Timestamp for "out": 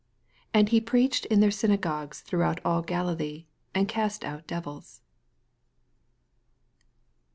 4.25-4.47